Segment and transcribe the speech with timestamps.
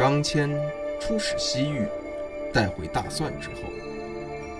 [0.00, 0.48] 张骞
[0.98, 1.86] 出使西域，
[2.54, 3.70] 带回大蒜之后，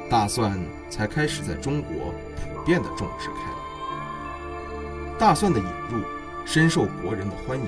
[0.07, 5.17] 大蒜才开始在中国普遍的种植开来。
[5.19, 6.05] 大蒜的引入
[6.45, 7.67] 深受国人的欢迎，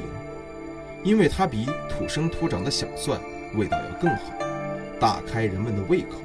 [1.03, 3.19] 因为它比土生土长的小蒜
[3.55, 4.35] 味道要更好，
[5.01, 6.19] 大开人们的胃口，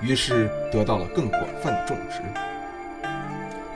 [0.00, 2.20] 于是得到了更广泛的种植。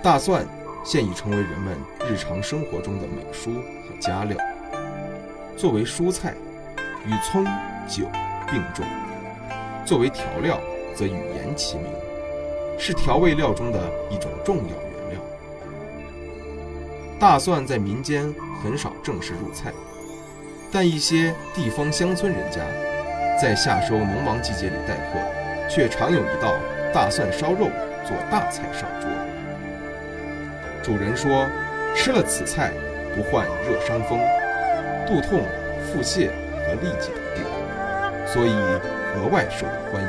[0.03, 0.45] 大蒜
[0.85, 1.79] 现已成为人们
[2.11, 4.37] 日常生活中的美蔬和佳料，
[5.57, 6.35] 作为蔬菜。
[7.07, 7.45] 与葱、
[7.87, 8.07] 酒
[8.51, 8.85] 并重，
[9.85, 10.59] 作为调料
[10.95, 11.87] 则与盐齐名，
[12.79, 13.79] 是调味料中的
[14.11, 15.21] 一种重要原料。
[17.19, 18.33] 大蒜在民间
[18.63, 19.71] 很少正式入菜，
[20.73, 22.61] 但一些地方乡村人家
[23.41, 26.55] 在夏收农忙季节里待客，却常有一道
[26.93, 27.69] 大蒜烧肉
[28.03, 29.11] 做大菜上桌。
[30.83, 31.47] 主人说，
[31.95, 32.73] 吃了此菜
[33.15, 34.19] 不患热伤风、
[35.07, 35.43] 肚痛、
[35.83, 36.31] 腹泻。
[36.67, 37.45] 和痢疾等病，
[38.27, 38.53] 所以
[39.15, 40.09] 格外受到欢迎。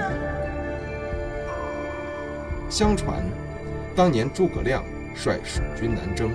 [2.69, 3.23] 相传，
[3.95, 4.83] 当年诸葛亮
[5.15, 6.31] 率蜀军南征，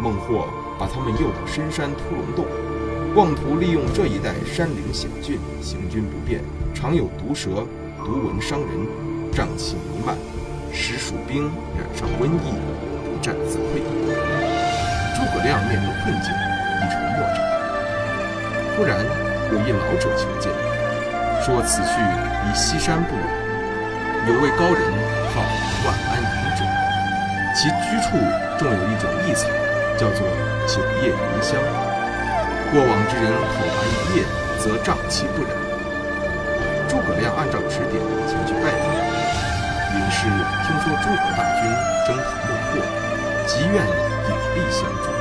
[0.00, 2.46] 孟获把他们诱到深山屠龙洞，
[3.14, 6.40] 妄图利用这一带山岭险峻，行军不便，
[6.74, 7.66] 常有毒蛇、
[8.04, 8.70] 毒蚊伤人，
[9.32, 10.16] 瘴气弥漫，
[10.72, 12.54] 使蜀兵染上瘟疫，
[13.04, 13.82] 不战自溃。
[15.14, 16.32] 诸葛亮面临困境，
[16.80, 17.36] 一筹莫展。
[18.74, 19.31] 忽然。
[19.52, 20.50] 有一老者求见，
[21.44, 23.22] 说此去离西山不远，
[24.28, 24.80] 有位高人
[25.28, 25.44] 号
[25.84, 26.64] 万安隐者，
[27.54, 28.16] 其居处
[28.58, 29.46] 种有一种异草，
[29.98, 30.26] 叫做
[30.66, 31.60] 九叶云香。
[32.72, 34.24] 过往之人口含一叶，
[34.58, 35.52] 则瘴气不染。
[36.88, 38.88] 诸葛亮按照指点前去拜访，
[39.92, 40.24] 云氏
[40.64, 41.68] 听说诸葛大军
[42.06, 42.80] 征讨孟获，
[43.46, 43.86] 极愿以
[44.28, 45.11] 隐蔽相助。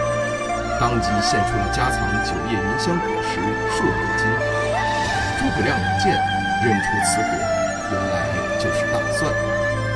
[0.82, 3.38] 当即献出了家藏九叶云香果实
[3.70, 4.26] 数百斤。
[5.38, 6.18] 诸葛亮一见，
[6.66, 7.30] 认出此果
[7.92, 8.26] 原来
[8.58, 9.32] 就是大蒜，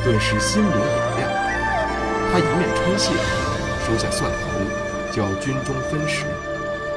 [0.03, 1.27] 顿时心明眼亮。
[2.31, 3.15] 他一面称谢，
[3.83, 6.27] 收下蒜头，交军中分食；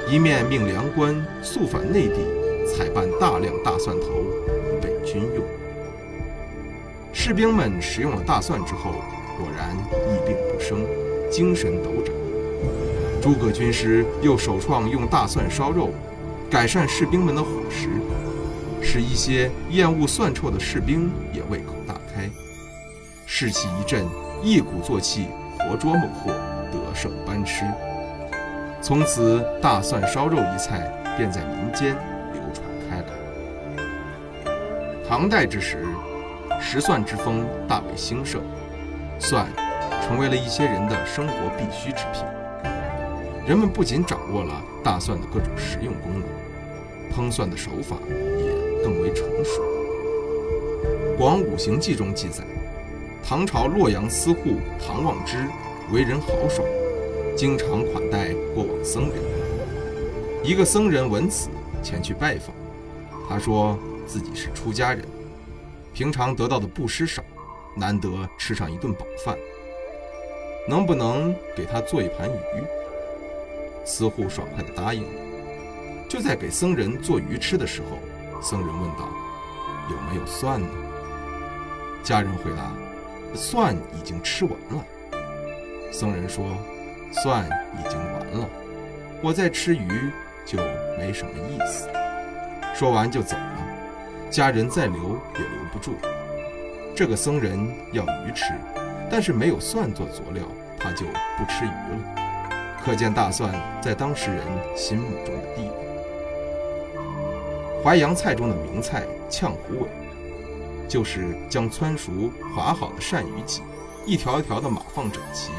[0.06, 2.16] 一面命粮官速返内地，
[2.66, 4.22] 采办大量大蒜头
[4.70, 5.42] 以备军用。
[7.14, 8.96] 士兵们食用了大蒜之后，
[9.38, 9.74] 果然
[10.12, 10.84] 疫病不生，
[11.30, 12.12] 精神抖擞。
[13.20, 15.90] 诸葛军师又首创用大蒜烧肉，
[16.48, 17.88] 改善士兵们的伙食，
[18.80, 22.30] 使一些厌恶蒜臭的士兵也胃口大开。
[23.26, 24.06] 士气一振，
[24.42, 25.26] 一鼓作气，
[25.58, 26.30] 活捉孟获，
[26.70, 27.64] 得胜班师。
[28.80, 31.96] 从此，大蒜烧肉一菜便在民间
[32.32, 33.06] 流传开来。
[35.08, 35.84] 唐代之时，
[36.60, 38.40] 食蒜之风大为兴盛，
[39.18, 39.46] 蒜
[40.06, 42.22] 成为了一些人的生活必需之品。
[43.48, 46.28] 人们不仅掌握了大蒜的各种食用功能，
[47.10, 49.62] 烹蒜的手法也更为成熟。
[51.16, 52.44] 《广五行记》中记载，
[53.24, 55.48] 唐朝洛阳司户唐望之
[55.90, 56.68] 为人豪爽，
[57.34, 59.14] 经常款待过往僧人。
[60.44, 61.48] 一个僧人闻此
[61.82, 62.54] 前去拜访，
[63.30, 65.02] 他说自己是出家人，
[65.94, 67.22] 平常得到的布施少，
[67.74, 69.38] 难得吃上一顿饱饭，
[70.68, 72.62] 能不能给他做一盘鱼？
[73.88, 75.08] 似乎爽快地答应了。
[76.06, 77.98] 就在给僧人做鱼吃的时候，
[78.42, 79.08] 僧人问道
[79.90, 80.68] ：“有没有蒜呢？”
[82.04, 82.70] 家人回答
[83.34, 84.84] ：“蒜已经吃完了。”
[85.90, 86.44] 僧人说
[87.10, 87.48] ：“蒜
[87.78, 88.48] 已经完了，
[89.22, 90.12] 我再吃鱼
[90.44, 90.58] 就
[90.98, 91.88] 没什么意思。”
[92.76, 93.58] 说完就走了。
[94.30, 95.94] 家人再留也留不住。
[96.94, 97.58] 这个僧人
[97.92, 98.52] 要鱼吃，
[99.10, 100.44] 但是没有蒜做佐料，
[100.78, 102.27] 他就不吃鱼了。
[102.84, 104.42] 可见大蒜在当时人
[104.74, 105.70] 心目中的地位。
[107.84, 109.88] 淮扬菜中的名菜炝虎尾，
[110.88, 113.62] 就是将汆熟划好的鳝鱼脊，
[114.04, 115.52] 一条一条的码放整齐，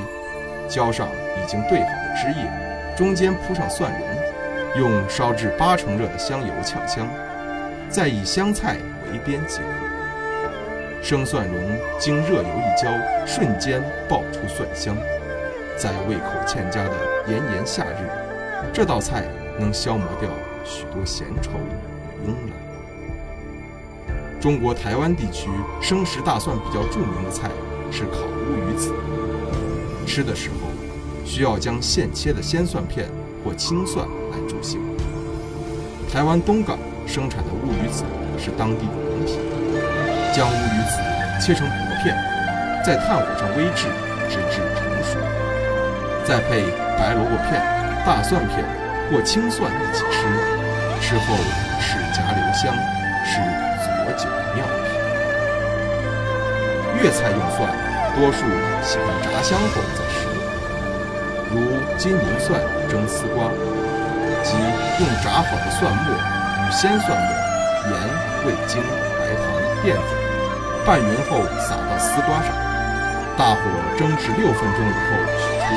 [0.68, 7.08] 浇上已经兑好的汁液，中间铺上蒜蓉，用烧至八成热的香油炝香，
[7.90, 8.76] 再以香菜
[9.12, 9.64] 围边即可。
[11.02, 11.56] 生蒜蓉
[11.98, 12.90] 经热油一浇，
[13.26, 14.98] 瞬间爆出蒜香。
[15.80, 16.92] 在胃口欠佳的
[17.26, 18.10] 炎炎夏日，
[18.74, 20.30] 这道菜能消磨掉
[20.66, 21.52] 许多闲愁
[22.26, 22.36] 慵懒。
[24.42, 25.50] 中国台湾地区
[25.82, 27.50] 生食大蒜比较著名的菜
[27.90, 28.94] 是烤乌鱼子。
[30.06, 30.56] 吃的时候，
[31.24, 33.08] 需要将现切的鲜蒜片
[33.46, 34.82] 或青蒜来助兴。
[36.12, 36.78] 台湾东港
[37.08, 38.04] 生产的乌鱼子
[38.38, 39.40] 是当地的名品。
[40.34, 41.00] 将乌鱼子
[41.40, 41.74] 切成薄
[42.04, 42.18] 片，
[42.84, 43.88] 在炭火上煨制，
[44.28, 45.18] 直至成熟，
[46.30, 46.62] 再配
[46.96, 47.60] 白萝卜片、
[48.06, 48.64] 大蒜片
[49.10, 50.30] 或青蒜一起吃，
[51.02, 51.34] 吃后
[51.82, 52.72] 齿颊留香，
[53.26, 53.42] 是
[53.82, 54.94] 佐酒的妙品。
[57.02, 57.66] 粤菜用蒜，
[58.14, 58.46] 多数
[58.86, 60.38] 喜欢炸香后再食用，
[61.50, 63.50] 如金银蒜蒸丝瓜，
[64.44, 64.54] 即
[65.00, 67.26] 用炸好的蒜末与鲜蒜末、
[67.90, 67.98] 盐、
[68.46, 68.84] 味精、
[69.18, 69.42] 白糖、
[69.82, 70.06] 淀粉。
[70.86, 72.54] 拌匀后撒到丝瓜上，
[73.36, 73.62] 大火
[73.98, 75.74] 蒸至六分钟以后取出，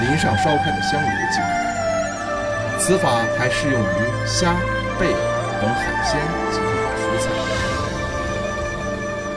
[0.00, 2.78] 淋上烧开的香油即可。
[2.78, 3.84] 此法还适用于
[4.26, 4.54] 虾、
[4.98, 5.12] 贝
[5.60, 6.58] 等海鲜及
[7.02, 7.30] 蔬菜。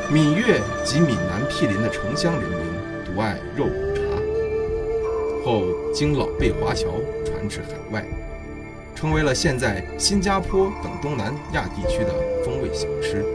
[0.10, 2.60] 闽粤及闽南毗邻的城乡人民
[3.06, 4.02] 独爱肉骨茶，
[5.46, 5.64] 后
[5.94, 6.88] 经老贝华侨
[7.26, 8.06] 传至海外，
[8.94, 12.14] 成为了现在新加坡等东南亚地区的
[12.44, 13.26] 风味小吃。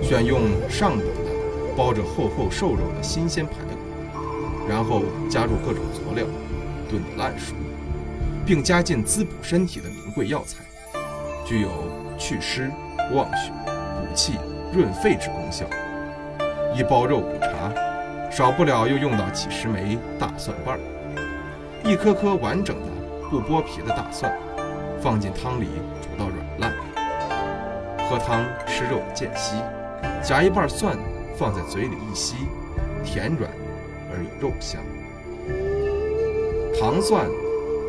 [0.00, 1.30] 选用上等的
[1.76, 3.76] 包着厚厚瘦肉的新鲜排骨，
[4.68, 6.26] 然后加入各种佐料，
[6.90, 7.54] 炖得烂熟，
[8.44, 10.58] 并加进滋补身体的名贵药材，
[11.44, 11.70] 具有
[12.18, 12.70] 祛湿、
[13.14, 14.34] 旺血、补气、
[14.72, 15.64] 润肺之功效。
[16.76, 17.72] 一包肉骨茶，
[18.30, 20.80] 少不了又用到几十枚大蒜瓣儿，
[21.82, 22.86] 一颗颗完整的
[23.30, 24.36] 不剥皮的大蒜，
[25.00, 25.66] 放进汤里
[26.02, 26.72] 煮到软烂，
[28.08, 29.56] 喝汤吃肉的间隙。
[30.22, 30.96] 夹一半蒜
[31.36, 32.36] 放在嘴里一吸，
[33.02, 33.50] 甜软
[34.10, 34.82] 而有肉香。
[36.78, 37.28] 糖蒜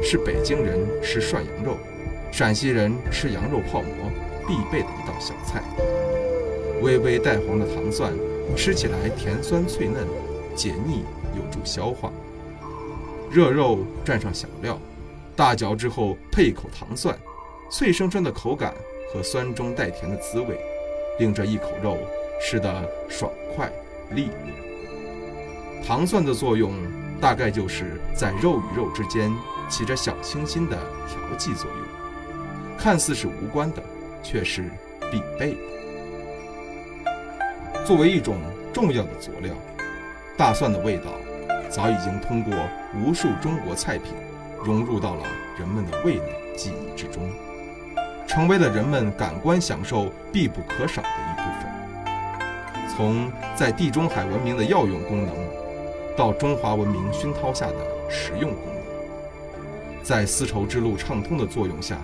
[0.01, 1.77] 是北京人吃涮羊肉，
[2.31, 3.89] 陕西人吃羊肉泡馍
[4.47, 5.61] 必备的一道小菜。
[6.81, 8.13] 微微带黄的糖蒜，
[8.55, 10.07] 吃起来甜酸脆嫩，
[10.55, 11.03] 解腻
[11.35, 12.11] 有助消化。
[13.29, 14.79] 热肉蘸上小料，
[15.35, 17.17] 大嚼之后配一口糖蒜，
[17.69, 18.73] 脆生生的口感
[19.13, 20.57] 和酸中带甜的滋味。
[21.19, 21.97] 令这一口肉
[22.41, 23.69] 吃得爽快
[24.11, 24.68] 利落。
[25.85, 26.73] 糖蒜的作用
[27.19, 29.31] 大概就是在肉与肉之间
[29.69, 30.77] 起着小清新的
[31.07, 31.79] 调剂作用，
[32.77, 33.81] 看似是无关的，
[34.21, 34.69] 却是
[35.11, 35.59] 必备的。
[37.85, 38.37] 作为一种
[38.71, 39.53] 重要的佐料，
[40.37, 41.05] 大蒜的味道
[41.69, 42.53] 早已经通过
[42.95, 44.13] 无数中国菜品
[44.63, 45.23] 融入到了
[45.57, 47.29] 人们的味蕾记忆之中。
[48.27, 51.67] 成为了人们感官享受必不可少的一部分。
[52.95, 55.35] 从在地中海文明的药用功能，
[56.19, 57.75] 到中华文明熏陶下的
[58.09, 61.95] 实用功能，在丝绸之路畅通的作用下，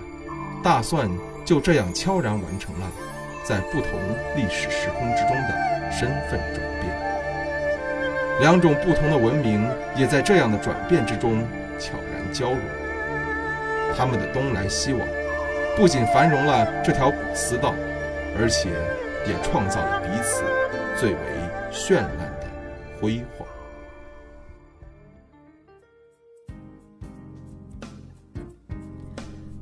[0.64, 1.06] 大蒜
[1.44, 2.90] 就这样悄然完成了
[3.44, 3.90] 在不同
[4.34, 6.88] 历史时空之中的身份转变。
[8.40, 11.46] 两种不同的文明也在这样的转变之中
[11.78, 12.60] 悄然交融，
[13.94, 15.06] 他们的东来西往。
[15.76, 17.74] 不仅繁荣了这条古丝道，
[18.40, 18.70] 而且
[19.26, 20.42] 也创造了彼此
[20.98, 21.18] 最为
[21.70, 22.46] 绚烂的
[22.98, 23.46] 辉煌。